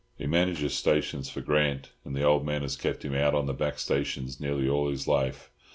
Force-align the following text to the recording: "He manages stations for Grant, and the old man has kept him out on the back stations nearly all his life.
"He 0.17 0.25
manages 0.25 0.73
stations 0.73 1.29
for 1.29 1.41
Grant, 1.41 1.91
and 2.03 2.15
the 2.15 2.23
old 2.23 2.43
man 2.43 2.63
has 2.63 2.75
kept 2.75 3.05
him 3.05 3.13
out 3.13 3.35
on 3.35 3.45
the 3.45 3.53
back 3.53 3.77
stations 3.77 4.39
nearly 4.39 4.67
all 4.67 4.89
his 4.89 5.07
life. 5.07 5.51